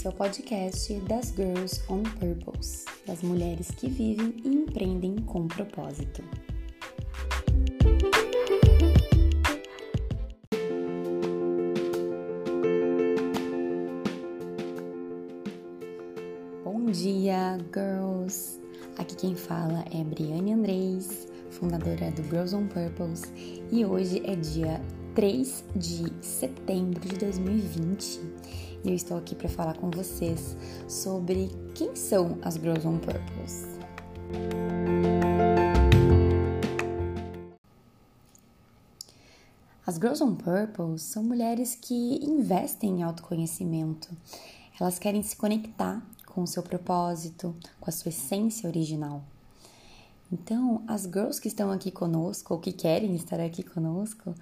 Esse 0.00 0.06
é 0.06 0.10
o 0.10 0.14
podcast 0.14 0.94
das 1.00 1.34
Girls 1.36 1.82
on 1.90 2.02
Purpose, 2.18 2.86
das 3.06 3.20
mulheres 3.22 3.70
que 3.70 3.86
vivem 3.86 4.34
e 4.42 4.48
empreendem 4.48 5.16
com 5.16 5.46
propósito. 5.46 6.24
Bom 16.64 16.86
dia, 16.86 17.58
girls! 17.70 18.58
Aqui 18.96 19.14
quem 19.16 19.36
fala 19.36 19.84
é 19.92 20.02
Briane 20.02 20.54
Andrés, 20.54 21.28
fundadora 21.50 22.10
do 22.12 22.22
Girls 22.22 22.56
on 22.56 22.66
Purpose, 22.68 23.26
e 23.70 23.84
hoje 23.84 24.22
é 24.24 24.34
dia 24.34 24.80
3 25.14 25.62
de 25.76 26.10
setembro 26.24 27.06
de 27.06 27.18
2020 27.18 28.20
e 28.84 28.88
eu 28.88 28.94
estou 28.94 29.16
aqui 29.16 29.34
para 29.34 29.48
falar 29.48 29.76
com 29.76 29.90
vocês 29.90 30.56
sobre 30.88 31.48
quem 31.74 31.94
são 31.94 32.38
as 32.42 32.54
Girls 32.54 32.86
on 32.86 32.98
Purpose. 32.98 33.66
As 39.86 39.96
Girls 39.96 40.22
on 40.22 40.34
Purpose 40.34 41.04
são 41.04 41.22
mulheres 41.22 41.74
que 41.74 42.24
investem 42.24 43.00
em 43.00 43.02
autoconhecimento. 43.02 44.08
Elas 44.80 44.98
querem 44.98 45.22
se 45.22 45.36
conectar 45.36 46.02
com 46.26 46.42
o 46.42 46.46
seu 46.46 46.62
propósito, 46.62 47.54
com 47.80 47.90
a 47.90 47.92
sua 47.92 48.08
essência 48.10 48.68
original. 48.68 49.22
Então, 50.32 50.82
as 50.86 51.02
girls 51.02 51.40
que 51.40 51.48
estão 51.48 51.72
aqui 51.72 51.90
conosco, 51.90 52.54
ou 52.54 52.60
que 52.60 52.72
querem 52.72 53.16
estar 53.16 53.40
aqui 53.40 53.64
conosco, 53.64 54.32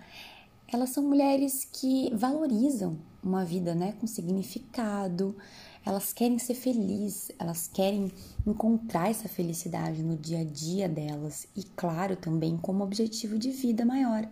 elas 0.70 0.90
são 0.90 1.02
mulheres 1.02 1.66
que 1.72 2.10
valorizam 2.14 2.98
uma 3.22 3.44
vida 3.44 3.74
né, 3.74 3.94
com 4.00 4.06
significado, 4.06 5.36
elas 5.84 6.12
querem 6.12 6.38
ser 6.38 6.54
felizes, 6.54 7.30
elas 7.38 7.66
querem 7.66 8.12
encontrar 8.46 9.10
essa 9.10 9.28
felicidade 9.28 10.02
no 10.02 10.16
dia 10.16 10.40
a 10.40 10.44
dia 10.44 10.88
delas 10.88 11.46
e, 11.56 11.64
claro, 11.64 12.14
também 12.16 12.56
como 12.58 12.84
objetivo 12.84 13.38
de 13.38 13.50
vida 13.50 13.84
maior. 13.84 14.28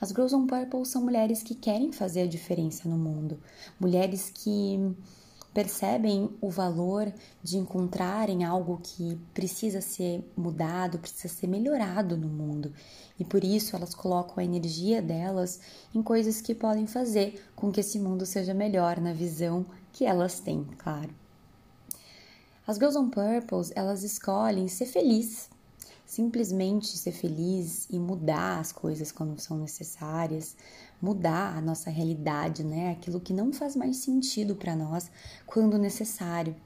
As 0.00 0.10
Girls 0.10 0.34
on 0.34 0.46
Purple 0.46 0.86
são 0.86 1.02
mulheres 1.02 1.42
que 1.42 1.54
querem 1.54 1.92
fazer 1.92 2.22
a 2.22 2.26
diferença 2.26 2.88
no 2.88 2.96
mundo, 2.96 3.38
mulheres 3.78 4.30
que 4.30 4.94
percebem 5.58 6.30
o 6.40 6.48
valor 6.48 7.12
de 7.42 7.58
encontrarem 7.58 8.44
algo 8.44 8.78
que 8.80 9.18
precisa 9.34 9.80
ser 9.80 10.22
mudado, 10.36 11.00
precisa 11.00 11.26
ser 11.26 11.48
melhorado 11.48 12.16
no 12.16 12.28
mundo. 12.28 12.72
E 13.18 13.24
por 13.24 13.42
isso 13.42 13.74
elas 13.74 13.92
colocam 13.92 14.34
a 14.36 14.44
energia 14.44 15.02
delas 15.02 15.60
em 15.92 16.00
coisas 16.00 16.40
que 16.40 16.54
podem 16.54 16.86
fazer 16.86 17.44
com 17.56 17.72
que 17.72 17.80
esse 17.80 17.98
mundo 17.98 18.24
seja 18.24 18.54
melhor 18.54 19.00
na 19.00 19.12
visão 19.12 19.66
que 19.92 20.04
elas 20.04 20.38
têm, 20.38 20.64
claro. 20.78 21.10
As 22.64 22.76
Girls 22.76 22.96
on 22.96 23.10
Purpose, 23.10 23.72
elas 23.74 24.04
escolhem 24.04 24.68
ser 24.68 24.86
felizes, 24.86 25.50
simplesmente 26.08 26.96
ser 26.96 27.12
feliz 27.12 27.86
e 27.90 27.98
mudar 27.98 28.58
as 28.58 28.72
coisas 28.72 29.12
quando 29.12 29.38
são 29.38 29.58
necessárias, 29.58 30.56
mudar 31.02 31.54
a 31.54 31.60
nossa 31.60 31.90
realidade, 31.90 32.64
né? 32.64 32.92
Aquilo 32.92 33.20
que 33.20 33.34
não 33.34 33.52
faz 33.52 33.76
mais 33.76 33.98
sentido 33.98 34.56
para 34.56 34.74
nós 34.74 35.10
quando 35.46 35.76
necessário. 35.76 36.56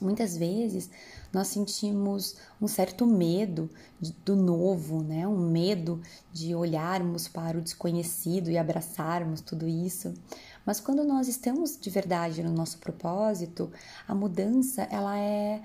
Muitas 0.00 0.36
vezes 0.36 0.88
nós 1.32 1.48
sentimos 1.48 2.36
um 2.60 2.68
certo 2.68 3.04
medo 3.04 3.68
do 4.24 4.36
novo, 4.36 5.02
né? 5.02 5.26
Um 5.26 5.50
medo 5.50 6.00
de 6.32 6.54
olharmos 6.54 7.26
para 7.26 7.58
o 7.58 7.60
desconhecido 7.60 8.48
e 8.48 8.56
abraçarmos 8.56 9.40
tudo 9.40 9.66
isso. 9.66 10.14
Mas 10.64 10.78
quando 10.78 11.04
nós 11.04 11.26
estamos 11.26 11.76
de 11.76 11.90
verdade 11.90 12.44
no 12.44 12.52
nosso 12.52 12.78
propósito, 12.78 13.72
a 14.06 14.14
mudança 14.14 14.82
ela 14.82 15.18
é 15.18 15.62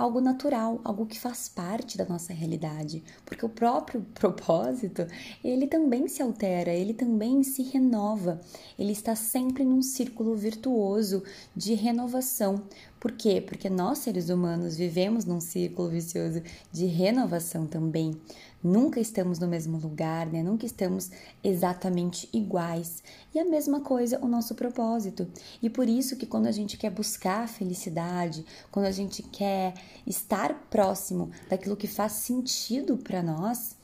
algo 0.00 0.18
natural, 0.18 0.80
algo 0.82 1.04
que 1.04 1.20
faz 1.20 1.46
parte 1.46 1.98
da 1.98 2.06
nossa 2.06 2.32
realidade, 2.32 3.04
porque 3.26 3.44
o 3.44 3.50
próprio 3.50 4.00
propósito, 4.14 5.06
ele 5.44 5.66
também 5.66 6.08
se 6.08 6.22
altera, 6.22 6.72
ele 6.72 6.94
também 6.94 7.42
se 7.42 7.62
renova. 7.62 8.40
Ele 8.78 8.92
está 8.92 9.14
sempre 9.14 9.62
num 9.62 9.82
círculo 9.82 10.34
virtuoso 10.34 11.22
de 11.54 11.74
renovação. 11.74 12.62
Por 12.98 13.12
quê? 13.12 13.42
Porque 13.46 13.68
nós 13.68 13.98
seres 13.98 14.30
humanos 14.30 14.76
vivemos 14.76 15.26
num 15.26 15.40
círculo 15.40 15.90
vicioso 15.90 16.42
de 16.72 16.86
renovação 16.86 17.66
também. 17.66 18.18
Nunca 18.62 19.00
estamos 19.00 19.38
no 19.38 19.48
mesmo 19.48 19.78
lugar, 19.78 20.26
né? 20.26 20.42
Nunca 20.42 20.66
estamos 20.66 21.10
exatamente 21.42 22.28
iguais. 22.32 23.02
E 23.34 23.38
a 23.38 23.44
mesma 23.44 23.80
coisa 23.80 24.18
o 24.22 24.28
nosso 24.28 24.54
propósito. 24.54 25.26
E 25.62 25.70
por 25.70 25.88
isso 25.88 26.16
que 26.16 26.26
quando 26.26 26.46
a 26.46 26.52
gente 26.52 26.76
quer 26.76 26.90
buscar 26.90 27.44
a 27.44 27.48
felicidade, 27.48 28.44
quando 28.70 28.86
a 28.86 28.90
gente 28.90 29.22
quer 29.22 29.74
estar 30.06 30.66
próximo 30.68 31.30
daquilo 31.48 31.76
que 31.76 31.86
faz 31.86 32.12
sentido 32.12 32.98
para 32.98 33.22
nós, 33.22 33.76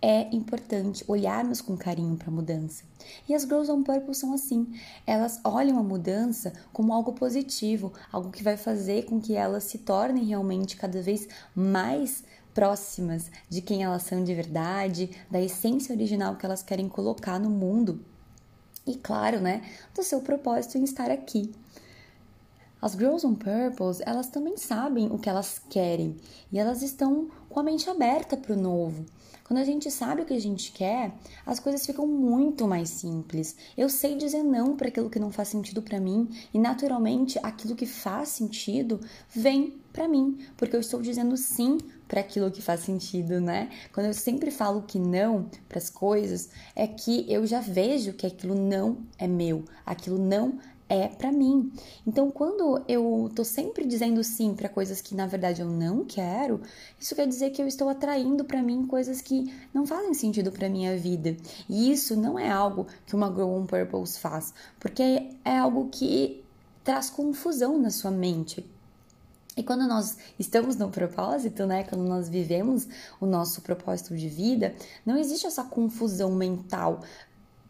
é 0.00 0.28
importante 0.34 1.04
olharmos 1.08 1.60
com 1.60 1.76
carinho 1.76 2.16
para 2.16 2.28
a 2.28 2.32
mudança. 2.32 2.84
E 3.28 3.34
as 3.34 3.42
Girls 3.42 3.70
on 3.70 3.82
Purple 3.82 4.14
são 4.14 4.32
assim. 4.32 4.72
Elas 5.06 5.40
olham 5.44 5.78
a 5.78 5.82
mudança 5.82 6.52
como 6.72 6.92
algo 6.92 7.12
positivo, 7.12 7.92
algo 8.12 8.30
que 8.30 8.42
vai 8.42 8.56
fazer 8.56 9.04
com 9.06 9.20
que 9.20 9.34
elas 9.34 9.64
se 9.64 9.78
tornem 9.78 10.24
realmente 10.24 10.76
cada 10.76 11.00
vez 11.00 11.28
mais 11.54 12.24
próximas 12.56 13.30
de 13.50 13.60
quem 13.60 13.84
elas 13.84 14.04
são 14.04 14.24
de 14.24 14.34
verdade, 14.34 15.10
da 15.30 15.38
essência 15.38 15.94
original 15.94 16.36
que 16.36 16.46
elas 16.46 16.62
querem 16.62 16.88
colocar 16.88 17.38
no 17.38 17.50
mundo. 17.50 18.00
E 18.86 18.94
claro, 18.94 19.40
né, 19.40 19.62
do 19.94 20.02
seu 20.02 20.22
propósito 20.22 20.78
em 20.78 20.84
estar 20.84 21.10
aqui. 21.10 21.52
As 22.80 22.92
Girls 22.92 23.26
on 23.26 23.34
Purpose, 23.34 24.02
elas 24.06 24.28
também 24.28 24.56
sabem 24.56 25.08
o 25.12 25.18
que 25.18 25.28
elas 25.28 25.60
querem 25.68 26.16
e 26.50 26.58
elas 26.58 26.80
estão 26.80 27.28
com 27.50 27.60
a 27.60 27.62
mente 27.62 27.90
aberta 27.90 28.38
para 28.38 28.54
o 28.54 28.58
novo. 28.58 29.04
Quando 29.46 29.60
a 29.60 29.64
gente 29.64 29.88
sabe 29.92 30.22
o 30.22 30.24
que 30.24 30.34
a 30.34 30.40
gente 30.40 30.72
quer, 30.72 31.12
as 31.46 31.60
coisas 31.60 31.86
ficam 31.86 32.04
muito 32.04 32.66
mais 32.66 32.90
simples. 32.90 33.54
Eu 33.78 33.88
sei 33.88 34.16
dizer 34.16 34.42
não 34.42 34.76
para 34.76 34.88
aquilo 34.88 35.08
que 35.08 35.20
não 35.20 35.30
faz 35.30 35.46
sentido 35.46 35.80
para 35.80 36.00
mim 36.00 36.28
e 36.52 36.58
naturalmente 36.58 37.38
aquilo 37.40 37.76
que 37.76 37.86
faz 37.86 38.30
sentido 38.30 39.00
vem 39.30 39.74
para 39.92 40.08
mim, 40.08 40.36
porque 40.56 40.74
eu 40.74 40.80
estou 40.80 41.00
dizendo 41.00 41.36
sim 41.36 41.78
para 42.08 42.20
aquilo 42.20 42.50
que 42.50 42.60
faz 42.60 42.80
sentido, 42.80 43.40
né? 43.40 43.70
Quando 43.92 44.06
eu 44.06 44.14
sempre 44.14 44.50
falo 44.50 44.82
que 44.82 44.98
não 44.98 45.48
para 45.68 45.78
as 45.78 45.88
coisas, 45.88 46.50
é 46.74 46.88
que 46.88 47.24
eu 47.32 47.46
já 47.46 47.60
vejo 47.60 48.14
que 48.14 48.26
aquilo 48.26 48.56
não 48.56 48.98
é 49.16 49.28
meu, 49.28 49.64
aquilo 49.86 50.18
não 50.18 50.58
é 50.88 51.08
para 51.08 51.32
mim. 51.32 51.72
Então, 52.06 52.30
quando 52.30 52.82
eu 52.88 53.30
tô 53.34 53.44
sempre 53.44 53.84
dizendo 53.84 54.22
sim 54.22 54.54
para 54.54 54.68
coisas 54.68 55.00
que 55.00 55.14
na 55.14 55.26
verdade 55.26 55.60
eu 55.60 55.68
não 55.68 56.04
quero, 56.04 56.60
isso 56.98 57.14
quer 57.14 57.26
dizer 57.26 57.50
que 57.50 57.60
eu 57.60 57.66
estou 57.66 57.88
atraindo 57.88 58.44
para 58.44 58.62
mim 58.62 58.86
coisas 58.86 59.20
que 59.20 59.52
não 59.74 59.86
fazem 59.86 60.14
sentido 60.14 60.52
para 60.52 60.68
minha 60.68 60.96
vida. 60.96 61.36
E 61.68 61.90
isso 61.90 62.16
não 62.16 62.38
é 62.38 62.50
algo 62.50 62.86
que 63.04 63.14
uma 63.14 63.28
Girl 63.28 63.50
on 63.50 63.66
Purpose 63.66 64.18
faz, 64.18 64.54
porque 64.78 65.30
é 65.44 65.58
algo 65.58 65.88
que 65.90 66.44
traz 66.84 67.10
confusão 67.10 67.78
na 67.80 67.90
sua 67.90 68.10
mente. 68.10 68.64
E 69.56 69.62
quando 69.62 69.88
nós 69.88 70.18
estamos 70.38 70.76
no 70.76 70.90
propósito, 70.90 71.64
né, 71.64 71.82
quando 71.84 72.04
nós 72.04 72.28
vivemos 72.28 72.86
o 73.18 73.24
nosso 73.24 73.62
propósito 73.62 74.14
de 74.14 74.28
vida, 74.28 74.74
não 75.04 75.16
existe 75.16 75.46
essa 75.46 75.64
confusão 75.64 76.30
mental 76.32 77.00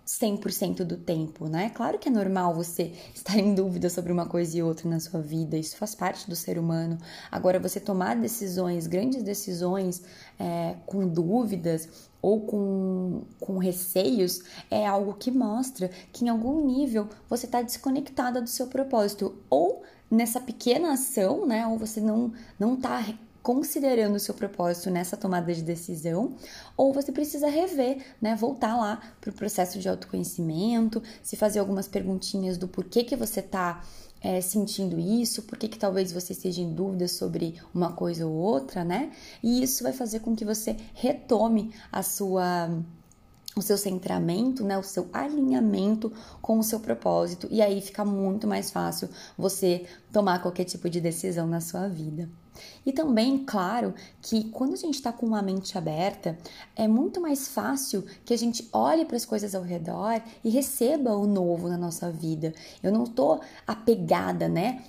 100% 0.06 0.84
do 0.84 0.96
tempo, 0.96 1.48
né? 1.48 1.70
Claro 1.70 1.98
que 1.98 2.08
é 2.08 2.12
normal 2.12 2.54
você 2.54 2.92
estar 3.12 3.36
em 3.36 3.54
dúvida 3.54 3.90
sobre 3.90 4.12
uma 4.12 4.24
coisa 4.24 4.56
e 4.56 4.62
outra 4.62 4.88
na 4.88 5.00
sua 5.00 5.20
vida, 5.20 5.56
isso 5.56 5.76
faz 5.76 5.94
parte 5.94 6.30
do 6.30 6.36
ser 6.36 6.58
humano. 6.58 6.96
Agora, 7.30 7.58
você 7.58 7.80
tomar 7.80 8.14
decisões, 8.14 8.86
grandes 8.86 9.22
decisões, 9.22 10.02
é, 10.38 10.76
com 10.86 11.08
dúvidas 11.08 11.88
ou 12.22 12.40
com, 12.46 13.24
com 13.40 13.58
receios, 13.58 14.42
é 14.70 14.86
algo 14.86 15.14
que 15.14 15.30
mostra 15.30 15.90
que 16.12 16.24
em 16.24 16.28
algum 16.28 16.64
nível 16.64 17.08
você 17.28 17.46
está 17.46 17.60
desconectada 17.60 18.40
do 18.40 18.48
seu 18.48 18.68
propósito, 18.68 19.34
ou 19.50 19.82
nessa 20.10 20.40
pequena 20.40 20.92
ação, 20.92 21.46
né? 21.46 21.66
Ou 21.66 21.78
você 21.78 22.00
não, 22.00 22.32
não 22.58 22.74
está 22.74 23.04
considerando 23.46 24.16
o 24.16 24.18
seu 24.18 24.34
propósito 24.34 24.90
nessa 24.90 25.16
tomada 25.16 25.54
de 25.54 25.62
decisão, 25.62 26.34
ou 26.76 26.92
você 26.92 27.12
precisa 27.12 27.46
rever, 27.46 28.04
né? 28.20 28.34
Voltar 28.34 28.76
lá 28.76 29.00
para 29.20 29.30
o 29.30 29.32
processo 29.32 29.78
de 29.78 29.88
autoconhecimento, 29.88 31.00
se 31.22 31.36
fazer 31.36 31.60
algumas 31.60 31.86
perguntinhas 31.86 32.58
do 32.58 32.66
porquê 32.66 33.04
que 33.04 33.14
você 33.14 33.38
está 33.38 33.84
é, 34.20 34.40
sentindo 34.40 34.98
isso, 34.98 35.44
por 35.44 35.56
que 35.56 35.68
talvez 35.78 36.10
você 36.10 36.32
esteja 36.32 36.60
em 36.60 36.74
dúvida 36.74 37.06
sobre 37.06 37.54
uma 37.72 37.92
coisa 37.92 38.26
ou 38.26 38.34
outra, 38.34 38.82
né? 38.82 39.12
E 39.40 39.62
isso 39.62 39.84
vai 39.84 39.92
fazer 39.92 40.18
com 40.18 40.34
que 40.34 40.44
você 40.44 40.76
retome 40.92 41.72
a 41.92 42.02
sua 42.02 42.68
o 43.56 43.62
seu 43.62 43.78
centramento, 43.78 44.62
né, 44.62 44.76
o 44.76 44.82
seu 44.82 45.08
alinhamento 45.14 46.12
com 46.42 46.58
o 46.58 46.62
seu 46.62 46.78
propósito 46.78 47.48
e 47.50 47.62
aí 47.62 47.80
fica 47.80 48.04
muito 48.04 48.46
mais 48.46 48.70
fácil 48.70 49.08
você 49.36 49.86
tomar 50.12 50.42
qualquer 50.42 50.64
tipo 50.64 50.90
de 50.90 51.00
decisão 51.00 51.46
na 51.46 51.60
sua 51.60 51.88
vida. 51.88 52.28
E 52.84 52.92
também, 52.92 53.44
claro, 53.44 53.94
que 54.20 54.44
quando 54.50 54.74
a 54.74 54.76
gente 54.76 54.94
está 54.94 55.12
com 55.12 55.26
uma 55.26 55.42
mente 55.42 55.76
aberta, 55.76 56.38
é 56.74 56.86
muito 56.86 57.20
mais 57.20 57.48
fácil 57.48 58.04
que 58.24 58.32
a 58.32 58.38
gente 58.38 58.68
olhe 58.72 59.04
para 59.04 59.16
as 59.16 59.24
coisas 59.24 59.54
ao 59.54 59.62
redor 59.62 60.20
e 60.44 60.50
receba 60.50 61.14
o 61.14 61.26
novo 61.26 61.68
na 61.68 61.78
nossa 61.78 62.10
vida. 62.10 62.54
Eu 62.82 62.92
não 62.92 63.04
estou 63.04 63.40
apegada, 63.66 64.48
né, 64.48 64.84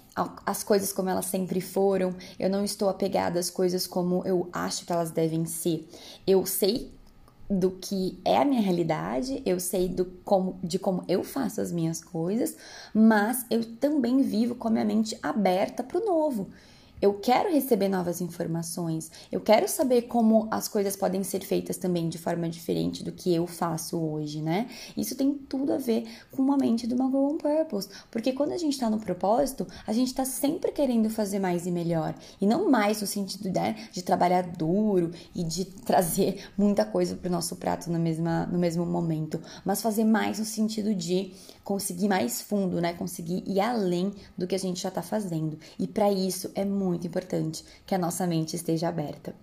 às 0.45 0.63
coisas 0.63 0.91
como 0.91 1.09
elas 1.09 1.25
sempre 1.25 1.61
foram, 1.61 2.13
eu 2.39 2.49
não 2.49 2.63
estou 2.63 2.89
apegada 2.89 3.39
às 3.39 3.49
coisas 3.49 3.87
como 3.87 4.23
eu 4.25 4.49
acho 4.51 4.85
que 4.85 4.91
elas 4.91 5.11
devem 5.11 5.45
ser. 5.45 5.87
Eu 6.25 6.45
sei 6.45 6.96
do 7.49 7.71
que 7.71 8.19
é 8.25 8.37
a 8.37 8.45
minha 8.45 8.61
realidade, 8.61 9.41
eu 9.45 9.59
sei 9.59 9.87
do 9.87 10.05
como, 10.23 10.59
de 10.61 10.77
como 10.77 11.03
eu 11.07 11.23
faço 11.23 11.61
as 11.61 11.71
minhas 11.71 12.03
coisas, 12.03 12.57
mas 12.93 13.45
eu 13.49 13.63
também 13.77 14.21
vivo 14.21 14.55
com 14.55 14.67
a 14.67 14.71
minha 14.71 14.85
mente 14.85 15.17
aberta 15.23 15.81
para 15.81 15.99
o 15.99 16.05
novo. 16.05 16.49
Eu 16.99 17.13
quero 17.13 17.51
receber 17.51 17.87
novas 17.89 18.21
informações, 18.21 19.11
eu 19.31 19.39
quero 19.39 19.67
saber 19.67 20.03
como 20.03 20.47
as 20.49 20.67
coisas 20.67 20.95
podem 20.95 21.23
ser 21.23 21.41
feitas 21.43 21.77
também 21.77 22.09
de 22.09 22.17
forma 22.17 22.49
diferente 22.49 23.03
do 23.03 23.11
que 23.11 23.33
eu 23.35 23.45
faço 23.45 23.99
hoje, 23.99 24.41
né? 24.41 24.67
Isso 24.97 25.15
tem 25.15 25.31
tudo 25.31 25.73
a 25.73 25.77
ver 25.77 26.07
com 26.31 26.51
a 26.51 26.57
mente 26.57 26.87
do 26.87 26.95
uma 26.95 27.05
on 27.05 27.37
Purpose, 27.37 27.87
porque 28.09 28.33
quando 28.33 28.51
a 28.51 28.57
gente 28.57 28.73
está 28.73 28.89
no 28.89 28.99
propósito, 28.99 29.67
a 29.85 29.93
gente 29.93 30.07
está 30.07 30.25
sempre 30.25 30.71
querendo 30.71 31.07
fazer 31.07 31.37
mais 31.37 31.67
e 31.67 31.71
melhor, 31.71 32.15
e 32.41 32.47
não 32.47 32.71
mais 32.71 32.99
no 32.99 33.05
sentido 33.05 33.47
né, 33.51 33.75
de 33.91 34.01
trabalhar 34.01 34.41
duro 34.41 35.11
e 35.35 35.43
de 35.43 35.65
trazer 35.65 36.47
muita 36.57 36.83
coisa 36.83 37.15
para 37.15 37.29
o 37.29 37.31
nosso 37.31 37.57
prato 37.57 37.91
no, 37.91 37.99
mesma, 37.99 38.47
no 38.47 38.57
mesmo 38.57 38.87
momento, 38.87 39.39
mas 39.63 39.83
fazer 39.83 40.03
mais 40.03 40.39
no 40.39 40.45
sentido 40.45 40.95
de 40.95 41.31
conseguir 41.63 42.07
mais 42.07 42.41
fundo, 42.41 42.79
né? 42.79 42.93
Conseguir 42.93 43.43
ir 43.45 43.59
além 43.59 44.13
do 44.37 44.47
que 44.47 44.55
a 44.55 44.59
gente 44.59 44.81
já 44.81 44.87
está 44.87 45.01
fazendo. 45.01 45.59
E 45.77 45.85
para 45.85 46.09
isso 46.09 46.49
é 46.55 46.63
muito 46.63 46.86
importante 46.93 47.63
que 47.85 47.95
a 47.95 47.97
nossa 47.97 48.25
mente 48.27 48.55
esteja 48.55 48.87
aberta. 48.87 49.35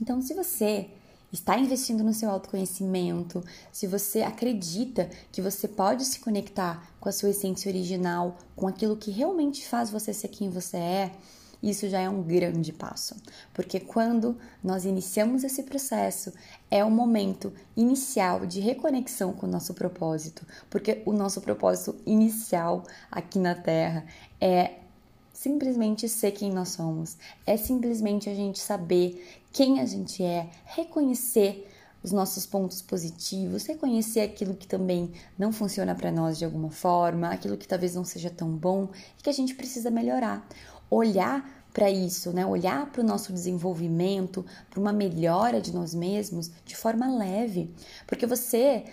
Então, 0.00 0.20
se 0.20 0.34
você 0.34 0.90
está 1.32 1.58
investindo 1.58 2.04
no 2.04 2.12
seu 2.12 2.30
autoconhecimento, 2.30 3.42
se 3.72 3.86
você 3.86 4.22
acredita 4.22 5.08
que 5.30 5.40
você 5.40 5.66
pode 5.66 6.04
se 6.04 6.20
conectar 6.20 6.86
com 7.00 7.08
a 7.08 7.12
sua 7.12 7.30
essência 7.30 7.70
original, 7.70 8.36
com 8.54 8.66
aquilo 8.66 8.96
que 8.96 9.10
realmente 9.10 9.66
faz 9.66 9.90
você 9.90 10.12
ser 10.12 10.28
quem 10.28 10.50
você 10.50 10.76
é, 10.76 11.12
isso 11.62 11.88
já 11.88 12.00
é 12.00 12.08
um 12.08 12.22
grande 12.22 12.72
passo, 12.72 13.14
porque 13.54 13.78
quando 13.78 14.36
nós 14.62 14.84
iniciamos 14.84 15.44
esse 15.44 15.62
processo, 15.62 16.32
é 16.68 16.84
o 16.84 16.90
momento 16.90 17.52
inicial 17.76 18.44
de 18.44 18.58
reconexão 18.58 19.32
com 19.32 19.46
o 19.46 19.50
nosso 19.50 19.72
propósito, 19.72 20.44
porque 20.68 21.02
o 21.06 21.12
nosso 21.12 21.40
propósito 21.40 21.94
inicial 22.04 22.82
aqui 23.10 23.38
na 23.38 23.54
Terra 23.54 24.04
é 24.40 24.80
simplesmente 25.32 26.08
ser 26.08 26.32
quem 26.32 26.52
nós 26.52 26.70
somos, 26.70 27.16
é 27.46 27.56
simplesmente 27.56 28.28
a 28.28 28.34
gente 28.34 28.58
saber 28.58 29.42
quem 29.52 29.80
a 29.80 29.86
gente 29.86 30.22
é, 30.22 30.50
reconhecer 30.64 31.68
os 32.02 32.10
nossos 32.10 32.46
pontos 32.46 32.82
positivos, 32.82 33.64
reconhecer 33.66 34.20
aquilo 34.20 34.54
que 34.54 34.66
também 34.66 35.12
não 35.38 35.52
funciona 35.52 35.94
para 35.94 36.10
nós 36.10 36.38
de 36.38 36.44
alguma 36.44 36.70
forma, 36.70 37.28
aquilo 37.28 37.56
que 37.56 37.68
talvez 37.68 37.94
não 37.94 38.04
seja 38.04 38.28
tão 38.28 38.50
bom 38.50 38.88
e 39.18 39.22
que 39.22 39.30
a 39.30 39.32
gente 39.32 39.54
precisa 39.54 39.90
melhorar. 39.90 40.46
Olhar 40.90 41.62
para 41.72 41.90
isso, 41.90 42.32
né? 42.32 42.44
Olhar 42.44 42.90
para 42.90 43.00
o 43.00 43.06
nosso 43.06 43.32
desenvolvimento, 43.32 44.44
para 44.68 44.80
uma 44.80 44.92
melhora 44.92 45.60
de 45.60 45.72
nós 45.72 45.94
mesmos 45.94 46.50
de 46.66 46.76
forma 46.76 47.16
leve, 47.16 47.72
porque 48.06 48.26
você 48.26 48.84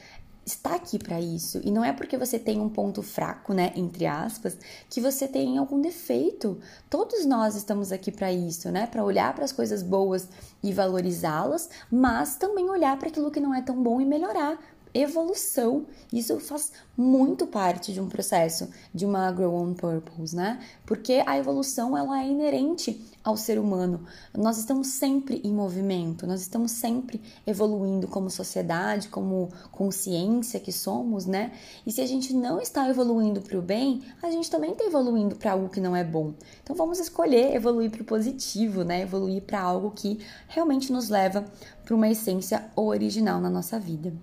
está 0.46 0.76
aqui 0.76 0.98
para 0.98 1.20
isso. 1.20 1.62
E 1.64 1.72
não 1.72 1.84
é 1.84 1.94
porque 1.94 2.18
você 2.18 2.40
tem 2.40 2.60
um 2.60 2.70
ponto 2.70 3.02
fraco, 3.02 3.54
né, 3.54 3.72
entre 3.76 4.06
aspas, 4.06 4.58
que 4.90 5.00
você 5.00 5.28
tem 5.28 5.58
algum 5.58 5.82
defeito. 5.82 6.60
Todos 6.90 7.26
nós 7.26 7.56
estamos 7.56 7.92
aqui 7.92 8.12
para 8.12 8.32
isso, 8.32 8.72
né, 8.72 8.88
para 8.88 9.04
olhar 9.04 9.34
para 9.34 9.46
as 9.46 9.52
coisas 9.52 9.84
boas 9.84 10.28
e 10.64 10.74
valorizá-las, 10.74 11.70
mas 11.92 12.36
também 12.36 12.70
olhar 12.70 12.98
para 12.98 13.10
aquilo 13.10 13.32
que 13.32 13.40
não 13.40 13.54
é 13.54 13.62
tão 13.62 13.82
bom 13.82 14.02
e 14.02 14.06
melhorar, 14.06 14.60
evolução. 14.94 15.86
Isso 16.12 16.40
faz 16.40 16.72
muito 16.98 17.48
parte 17.48 17.94
de 17.94 18.02
um 18.02 18.10
processo 18.10 18.70
de 18.94 19.06
uma 19.06 19.32
grow 19.32 19.56
on 19.56 19.74
purpose, 19.74 20.36
né? 20.36 20.60
Porque 20.86 21.24
a 21.26 21.38
evolução 21.38 21.98
ela 21.98 22.22
é 22.22 22.28
inerente 22.28 23.02
ao 23.24 23.38
ser 23.38 23.60
humano. 23.60 24.06
Nós 24.36 24.58
estamos 24.58 24.88
sempre 24.88 25.42
em 25.44 25.54
movimento, 25.54 26.26
nós 26.26 26.42
estamos 26.42 26.72
sempre 26.72 27.22
evoluindo 27.46 28.08
como 28.08 28.30
sociedade, 28.30 29.10
como 29.10 29.50
consciência 29.72 30.60
que 30.60 30.72
somos, 30.72 31.26
né? 31.26 31.52
E 31.86 31.92
se 31.92 32.02
a 32.02 32.08
gente 32.08 32.34
não 32.34 32.60
está 32.60 32.90
evoluindo 32.90 33.42
para 33.42 33.58
o 33.58 33.62
bem, 33.62 34.04
a 34.22 34.32
gente 34.32 34.50
também 34.50 34.72
está 34.72 34.86
evoluindo 34.86 35.36
para 35.36 35.52
algo 35.52 35.70
que 35.70 35.80
não 35.80 35.96
é 35.96 36.04
bom. 36.04 36.34
Então 36.64 36.76
vamos 36.76 37.00
escolher 37.00 37.56
evoluir 37.56 37.92
para 37.92 38.02
o 38.02 38.06
positivo, 38.06 38.84
né? 38.84 39.02
Evoluir 39.02 39.44
para 39.44 39.62
algo 39.62 39.92
que 39.92 40.20
realmente 40.48 40.92
nos 40.92 41.10
leva 41.10 41.46
para 41.86 41.96
uma 41.96 42.10
essência 42.10 42.70
original 42.76 43.40
na 43.40 43.50
nossa 43.50 43.80
vida. 43.80 44.14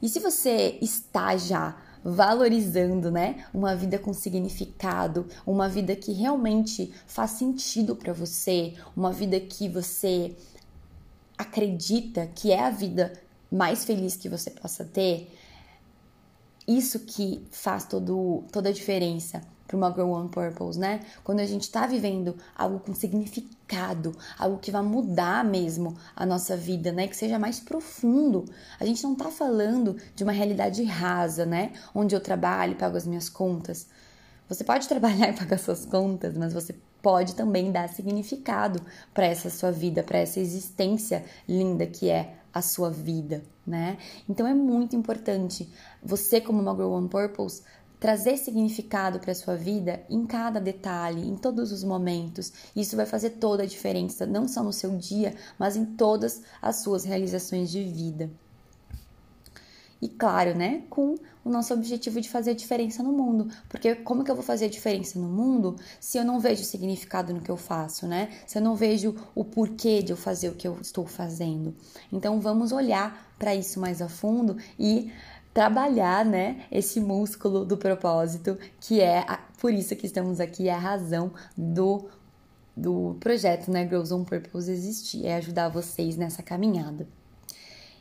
E 0.00 0.08
se 0.08 0.20
você 0.20 0.78
está 0.80 1.36
já 1.36 1.76
valorizando, 2.04 3.10
né, 3.10 3.44
uma 3.52 3.74
vida 3.74 3.98
com 3.98 4.12
significado, 4.12 5.26
uma 5.46 5.68
vida 5.68 5.96
que 5.96 6.12
realmente 6.12 6.92
faz 7.06 7.32
sentido 7.32 7.96
para 7.96 8.12
você, 8.12 8.74
uma 8.96 9.12
vida 9.12 9.38
que 9.40 9.68
você 9.68 10.34
acredita 11.36 12.26
que 12.34 12.50
é 12.50 12.60
a 12.60 12.70
vida 12.70 13.12
mais 13.50 13.84
feliz 13.84 14.16
que 14.16 14.28
você 14.28 14.50
possa 14.50 14.84
ter, 14.84 15.32
isso 16.66 17.00
que 17.00 17.44
faz 17.50 17.84
todo, 17.84 18.44
toda 18.52 18.68
a 18.68 18.72
diferença 18.72 19.40
para 19.68 19.76
uma 19.76 19.92
Girl 19.92 20.10
on 20.12 20.28
Purpose, 20.28 20.78
né? 20.78 21.00
Quando 21.22 21.40
a 21.40 21.46
gente 21.46 21.62
está 21.62 21.86
vivendo 21.86 22.34
algo 22.56 22.80
com 22.80 22.94
significado, 22.94 24.16
algo 24.38 24.56
que 24.56 24.70
vai 24.70 24.82
mudar 24.82 25.44
mesmo 25.44 25.94
a 26.16 26.24
nossa 26.24 26.56
vida, 26.56 26.90
né? 26.90 27.06
Que 27.06 27.14
seja 27.14 27.38
mais 27.38 27.60
profundo. 27.60 28.46
A 28.80 28.86
gente 28.86 29.04
não 29.04 29.12
está 29.12 29.30
falando 29.30 29.96
de 30.16 30.24
uma 30.24 30.32
realidade 30.32 30.82
rasa, 30.84 31.44
né? 31.44 31.72
Onde 31.94 32.16
eu 32.16 32.20
trabalho 32.20 32.72
e 32.72 32.76
pago 32.76 32.96
as 32.96 33.06
minhas 33.06 33.28
contas. 33.28 33.86
Você 34.48 34.64
pode 34.64 34.88
trabalhar 34.88 35.28
e 35.28 35.34
pagar 35.34 35.58
suas 35.58 35.84
contas, 35.84 36.34
mas 36.36 36.54
você 36.54 36.74
pode 37.02 37.34
também 37.34 37.70
dar 37.70 37.88
significado 37.90 38.80
para 39.12 39.26
essa 39.26 39.50
sua 39.50 39.70
vida, 39.70 40.02
para 40.02 40.18
essa 40.18 40.40
existência 40.40 41.24
linda 41.46 41.86
que 41.86 42.08
é 42.08 42.38
a 42.52 42.62
sua 42.62 42.90
vida, 42.90 43.42
né? 43.66 43.98
Então 44.28 44.46
é 44.46 44.54
muito 44.54 44.96
importante 44.96 45.68
você 46.02 46.40
como 46.40 46.60
uma 46.60 46.74
Girl 46.74 46.92
on 46.92 47.06
Purpose 47.06 47.62
trazer 48.00 48.36
significado 48.36 49.18
para 49.18 49.32
a 49.32 49.34
sua 49.34 49.56
vida 49.56 50.02
em 50.08 50.26
cada 50.26 50.60
detalhe, 50.60 51.26
em 51.26 51.36
todos 51.36 51.72
os 51.72 51.82
momentos. 51.82 52.52
Isso 52.74 52.96
vai 52.96 53.06
fazer 53.06 53.30
toda 53.30 53.62
a 53.62 53.66
diferença, 53.66 54.26
não 54.26 54.46
só 54.46 54.62
no 54.62 54.72
seu 54.72 54.96
dia, 54.96 55.34
mas 55.58 55.76
em 55.76 55.84
todas 55.84 56.42
as 56.62 56.76
suas 56.76 57.04
realizações 57.04 57.70
de 57.70 57.82
vida. 57.82 58.30
E 60.00 60.08
claro, 60.08 60.56
né, 60.56 60.84
com 60.88 61.16
o 61.44 61.50
nosso 61.50 61.74
objetivo 61.74 62.20
de 62.20 62.28
fazer 62.28 62.52
a 62.52 62.54
diferença 62.54 63.02
no 63.02 63.12
mundo. 63.12 63.48
Porque 63.68 63.96
como 63.96 64.22
que 64.22 64.30
eu 64.30 64.34
vou 64.34 64.44
fazer 64.44 64.66
a 64.66 64.68
diferença 64.68 65.18
no 65.18 65.28
mundo 65.28 65.76
se 65.98 66.18
eu 66.18 66.24
não 66.24 66.38
vejo 66.38 66.62
significado 66.62 67.34
no 67.34 67.40
que 67.40 67.50
eu 67.50 67.56
faço, 67.56 68.06
né? 68.06 68.30
Se 68.46 68.58
eu 68.58 68.62
não 68.62 68.76
vejo 68.76 69.16
o 69.34 69.44
porquê 69.44 70.02
de 70.02 70.12
eu 70.12 70.16
fazer 70.16 70.50
o 70.50 70.54
que 70.54 70.68
eu 70.68 70.78
estou 70.80 71.04
fazendo. 71.04 71.74
Então 72.12 72.40
vamos 72.40 72.70
olhar 72.70 73.34
para 73.38 73.54
isso 73.54 73.80
mais 73.80 74.00
a 74.00 74.08
fundo 74.08 74.56
e 74.78 75.10
trabalhar, 75.58 76.24
né, 76.24 76.62
esse 76.70 77.00
músculo 77.00 77.64
do 77.64 77.76
propósito, 77.76 78.56
que 78.78 79.00
é 79.00 79.24
a, 79.26 79.40
por 79.60 79.72
isso 79.72 79.96
que 79.96 80.06
estamos 80.06 80.38
aqui, 80.38 80.68
é 80.68 80.72
a 80.72 80.78
razão 80.78 81.32
do, 81.56 82.08
do 82.76 83.16
projeto, 83.18 83.68
né, 83.68 83.82
Girls 83.84 84.14
on 84.14 84.22
Purpose 84.22 84.70
existir, 84.70 85.26
é 85.26 85.34
ajudar 85.34 85.68
vocês 85.68 86.16
nessa 86.16 86.44
caminhada. 86.44 87.08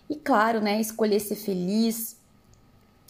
E 0.08 0.16
claro, 0.16 0.62
né, 0.62 0.80
escolher 0.80 1.20
ser 1.20 1.34
feliz 1.34 2.16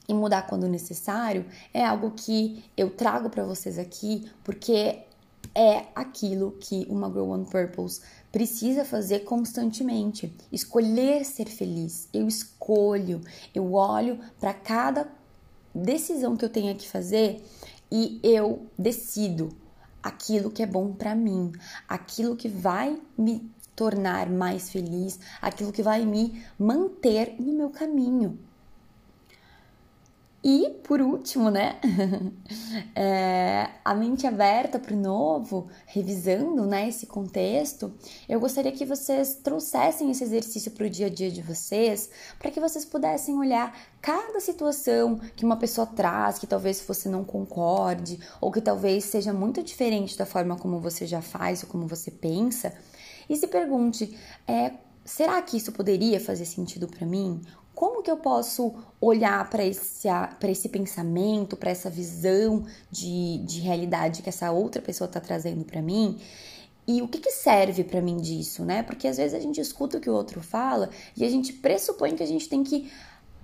e 0.08 0.14
mudar 0.14 0.44
quando 0.44 0.66
necessário 0.70 1.46
é 1.74 1.84
algo 1.84 2.12
que 2.12 2.64
eu 2.78 2.90
trago 2.90 3.30
para 3.30 3.44
vocês 3.44 3.78
aqui, 3.78 4.32
porque 4.46 5.00
é 5.54 5.86
aquilo 5.96 6.52
que 6.60 6.86
uma 6.90 7.10
Grow 7.10 7.32
on 7.32 7.46
Purpose 7.46 8.02
precisa 8.32 8.86
fazer 8.86 9.20
constantemente. 9.20 10.34
Escolher 10.52 11.26
ser 11.26 11.48
feliz. 11.48 12.08
Eu 12.14 12.28
escolho, 12.28 13.22
eu 13.54 13.74
olho 13.74 14.20
para 14.40 14.54
cada 14.54 15.08
decisão 15.74 16.36
que 16.36 16.46
eu 16.46 16.50
tenho 16.50 16.76
que 16.76 16.88
fazer 16.88 17.44
e 17.92 18.20
eu 18.24 18.68
decido 18.78 19.50
aquilo 20.02 20.52
que 20.52 20.64
é 20.64 20.66
bom 20.66 20.94
para 20.94 21.16
mim, 21.16 21.52
aquilo 21.88 22.36
que 22.36 22.48
vai 22.48 23.00
me 23.18 23.52
tornar 23.76 24.30
mais 24.30 24.70
feliz, 24.70 25.20
aquilo 25.42 25.72
que 25.72 25.84
vai 25.84 26.06
me 26.06 26.44
manter 26.58 27.36
no 27.40 27.54
meu 27.54 27.70
caminho. 27.70 28.40
E, 30.44 30.70
por 30.84 31.02
último, 31.02 31.50
né, 31.50 31.80
é, 32.96 33.70
a 33.84 33.94
mente 33.96 34.28
aberta 34.28 34.78
para 34.78 34.94
o 34.94 34.98
novo, 34.98 35.68
revisando 35.88 36.64
né, 36.64 36.88
esse 36.88 37.08
contexto, 37.08 37.92
eu 38.30 38.40
gostaria 38.40 38.72
que 38.72 38.86
vocês 38.86 39.36
trouxessem 39.44 40.12
esse 40.12 40.24
exercício 40.24 40.72
para 40.72 40.86
o 40.86 40.90
dia 40.90 41.08
a 41.08 41.10
dia 41.10 41.32
de 41.32 41.42
vocês, 41.42 42.10
para 42.38 42.52
que 42.52 42.60
vocês 42.60 42.86
pudessem 42.86 43.36
olhar 43.36 43.76
cada 44.00 44.40
situação 44.40 45.20
que 45.36 45.44
uma 45.44 45.58
pessoa 45.58 45.88
traz, 45.88 46.38
que 46.38 46.48
talvez 46.48 46.82
você 46.88 47.10
não 47.10 47.24
concorde, 47.26 48.20
ou 48.40 48.52
que 48.52 48.62
talvez 48.62 49.06
seja 49.06 49.34
muito 49.34 49.64
diferente 49.64 50.18
da 50.18 50.26
forma 50.26 50.56
como 50.56 50.80
você 50.80 51.08
já 51.08 51.22
faz 51.22 51.64
ou 51.64 51.70
como 51.70 51.88
você 51.88 52.12
pensa, 52.12 52.74
e 53.28 53.36
se 53.36 53.48
pergunte: 53.48 54.18
é, 54.48 54.72
será 55.04 55.42
que 55.42 55.58
isso 55.58 55.72
poderia 55.72 56.20
fazer 56.20 56.46
sentido 56.46 56.88
para 56.88 57.06
mim? 57.06 57.42
Como 57.78 58.02
que 58.02 58.10
eu 58.10 58.18
posso 58.18 58.74
olhar 59.00 59.48
para 59.52 59.64
esse, 59.64 60.08
esse 60.50 60.68
pensamento, 60.68 61.56
para 61.56 61.70
essa 61.70 61.92
visão 61.92 62.66
de, 62.90 63.38
de 63.46 63.60
realidade 63.60 64.24
que 64.24 64.30
essa 64.30 64.52
outra 64.52 64.82
pessoa 64.82 65.06
está 65.08 65.20
trazendo 65.20 65.64
para 65.64 65.80
mim? 65.80 66.20
E 66.88 67.04
o 67.04 67.08
que, 67.08 67.20
que 67.20 67.30
serve 67.30 67.84
para 67.84 68.02
mim 68.02 68.18
disso, 68.18 68.66
né? 68.66 68.82
Porque 68.82 69.08
às 69.08 69.18
vezes 69.18 69.36
a 69.36 69.40
gente 69.40 69.62
escuta 69.62 70.00
o 70.00 70.02
que 70.02 70.10
o 70.10 70.16
outro 70.16 70.42
fala 70.42 70.90
e 71.16 71.24
a 71.24 71.30
gente 71.30 71.54
pressupõe 71.54 72.16
que 72.16 72.24
a 72.24 72.28
gente 72.28 72.50
tem 72.50 72.64
que 72.64 72.92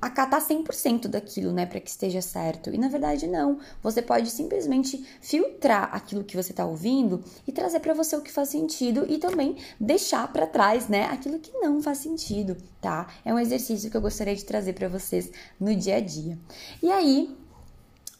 acatar 0.05 0.45
100% 0.45 1.07
daquilo, 1.07 1.51
né, 1.51 1.65
para 1.65 1.79
que 1.79 1.89
esteja 1.89 2.21
certo. 2.21 2.69
E 2.73 2.77
na 2.77 2.87
verdade 2.87 3.27
não. 3.27 3.59
Você 3.81 4.01
pode 4.01 4.29
simplesmente 4.29 5.05
filtrar 5.21 5.89
aquilo 5.93 6.23
que 6.23 6.35
você 6.35 6.51
está 6.51 6.65
ouvindo 6.65 7.23
e 7.47 7.51
trazer 7.51 7.79
para 7.79 7.93
você 7.93 8.15
o 8.15 8.21
que 8.21 8.31
faz 8.31 8.49
sentido 8.49 9.05
e 9.07 9.17
também 9.17 9.57
deixar 9.79 10.31
para 10.31 10.47
trás, 10.47 10.87
né, 10.87 11.05
aquilo 11.05 11.39
que 11.39 11.51
não 11.53 11.81
faz 11.81 11.99
sentido, 11.99 12.57
tá? 12.81 13.07
É 13.23 13.33
um 13.33 13.39
exercício 13.39 13.89
que 13.89 13.97
eu 13.97 14.01
gostaria 14.01 14.35
de 14.35 14.45
trazer 14.45 14.73
para 14.73 14.87
vocês 14.87 15.31
no 15.59 15.75
dia 15.75 15.97
a 15.97 15.99
dia. 15.99 16.37
E 16.81 16.91
aí, 16.91 17.35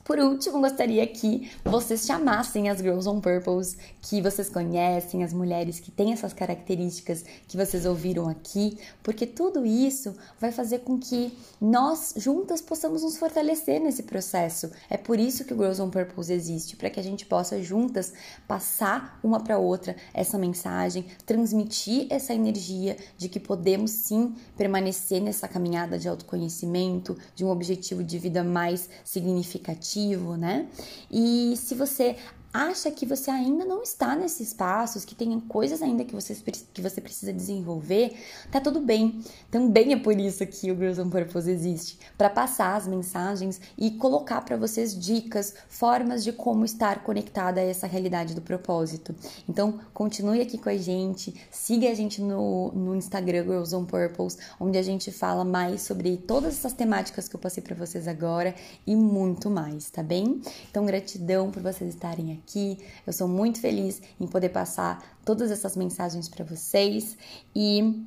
por 0.03 0.19
último, 0.19 0.59
gostaria 0.59 1.07
que 1.07 1.49
vocês 1.63 2.05
chamassem 2.05 2.69
as 2.69 2.79
Girls 2.79 3.07
on 3.07 3.21
Purpose 3.21 3.77
que 4.01 4.21
vocês 4.21 4.49
conhecem, 4.49 5.23
as 5.23 5.31
mulheres 5.31 5.79
que 5.79 5.91
têm 5.91 6.11
essas 6.11 6.33
características 6.33 7.23
que 7.47 7.55
vocês 7.55 7.85
ouviram 7.85 8.27
aqui, 8.27 8.77
porque 9.01 9.25
tudo 9.25 9.65
isso 9.65 10.13
vai 10.37 10.51
fazer 10.51 10.79
com 10.79 10.99
que 10.99 11.31
nós 11.59 12.13
juntas 12.17 12.61
possamos 12.61 13.01
nos 13.01 13.17
fortalecer 13.17 13.79
nesse 13.79 14.03
processo. 14.03 14.69
É 14.89 14.97
por 14.97 15.17
isso 15.17 15.45
que 15.45 15.53
o 15.53 15.57
Girls 15.57 15.81
on 15.81 15.89
Purpose 15.89 16.33
existe, 16.33 16.75
para 16.75 16.89
que 16.89 16.99
a 16.99 17.03
gente 17.03 17.25
possa 17.25 17.63
juntas 17.63 18.11
passar 18.45 19.17
uma 19.23 19.39
para 19.39 19.57
outra 19.57 19.95
essa 20.13 20.37
mensagem, 20.37 21.05
transmitir 21.25 22.07
essa 22.09 22.33
energia 22.33 22.97
de 23.17 23.29
que 23.29 23.39
podemos 23.39 23.91
sim 23.91 24.35
permanecer 24.57 25.21
nessa 25.21 25.47
caminhada 25.47 25.97
de 25.97 26.09
autoconhecimento, 26.09 27.17
de 27.33 27.45
um 27.45 27.49
objetivo 27.49 28.03
de 28.03 28.19
vida 28.19 28.43
mais 28.43 28.89
significativo 29.05 29.92
né? 30.37 30.67
E 31.11 31.55
se 31.57 31.75
você 31.75 32.15
acha 32.53 32.91
que 32.91 33.03
você 33.03 33.31
ainda 33.31 33.65
não 33.65 33.81
está 33.81 34.15
nesses 34.15 34.53
passos, 34.53 35.03
que 35.03 35.15
tem 35.15 35.39
coisas 35.39 35.81
ainda 35.81 36.05
que 36.05 36.13
você, 36.13 36.35
que 36.71 36.81
você 36.81 37.01
precisa 37.01 37.33
desenvolver, 37.33 38.15
tá 38.51 38.61
tudo 38.61 38.79
bem. 38.79 39.23
Também 39.49 39.93
é 39.93 39.97
por 39.97 40.19
isso 40.19 40.45
que 40.45 40.71
o 40.71 40.75
Girls 40.75 41.01
on 41.01 41.09
Purpose 41.09 41.49
existe, 41.49 41.97
para 42.15 42.29
passar 42.29 42.75
as 42.75 42.87
mensagens 42.87 43.59
e 43.75 43.89
colocar 43.91 44.41
para 44.41 44.55
vocês 44.55 44.97
dicas, 44.97 45.55
formas 45.67 46.23
de 46.23 46.31
como 46.31 46.63
estar 46.63 47.03
conectada 47.03 47.59
a 47.59 47.63
essa 47.63 47.87
realidade 47.87 48.35
do 48.35 48.41
propósito. 48.41 49.15
Então, 49.49 49.79
continue 49.91 50.39
aqui 50.39 50.59
com 50.59 50.69
a 50.69 50.77
gente, 50.77 51.33
siga 51.49 51.89
a 51.89 51.95
gente 51.95 52.21
no, 52.21 52.71
no 52.73 52.95
Instagram 52.95 53.45
Girls 53.45 53.75
on 53.75 53.85
Purpose, 53.85 54.37
onde 54.59 54.77
a 54.77 54.83
gente 54.83 55.11
fala 55.11 55.43
mais 55.43 55.81
sobre 55.81 56.17
todas 56.17 56.53
essas 56.53 56.73
temáticas 56.73 57.27
que 57.27 57.35
eu 57.35 57.39
passei 57.39 57.63
para 57.63 57.75
vocês 57.75 58.07
agora 58.07 58.53
e 58.85 58.95
muito 58.95 59.49
mais, 59.49 59.89
tá 59.89 60.03
bem? 60.03 60.39
Então, 60.69 60.85
gratidão 60.85 61.49
por 61.49 61.63
vocês 61.63 61.95
estarem 61.95 62.33
aqui 62.33 62.42
aqui. 62.43 62.77
Eu 63.05 63.13
sou 63.13 63.27
muito 63.27 63.59
feliz 63.59 64.01
em 64.19 64.27
poder 64.27 64.49
passar 64.49 65.03
todas 65.25 65.51
essas 65.51 65.75
mensagens 65.75 66.29
para 66.29 66.45
vocês 66.45 67.17
e 67.55 68.03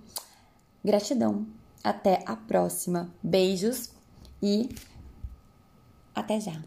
gratidão. 0.84 1.46
Até 1.82 2.22
a 2.26 2.36
próxima. 2.36 3.10
Beijos 3.22 3.90
e 4.42 4.68
até 6.14 6.40
já. 6.40 6.62